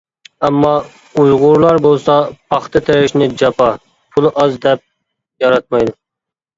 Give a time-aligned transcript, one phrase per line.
[0.47, 0.71] ئەمما
[1.23, 2.17] ئۇيغۇرلار بولسا
[2.55, 4.87] پاختا تېرىشنى جاپا، پۇلى ئاز دەپ
[5.47, 6.01] ياراتمايدۇ.